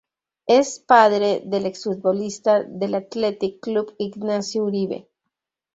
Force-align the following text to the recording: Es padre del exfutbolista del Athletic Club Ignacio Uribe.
Es 0.47 0.79
padre 0.79 1.43
del 1.45 1.67
exfutbolista 1.67 2.63
del 2.63 2.95
Athletic 2.95 3.59
Club 3.59 3.93
Ignacio 3.99 4.63
Uribe. 4.63 5.07